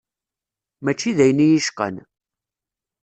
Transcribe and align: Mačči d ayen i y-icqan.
Mačči 0.83 1.11
d 1.17 1.19
ayen 1.23 1.43
i 1.45 1.47
y-icqan. 1.47 1.95